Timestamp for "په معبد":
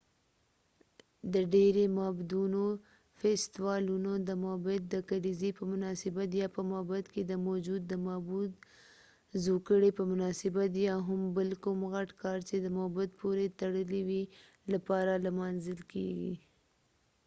6.55-7.03